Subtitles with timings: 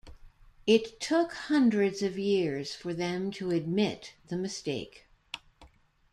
[0.65, 5.05] It took hundreds of years for them to admit the mistake.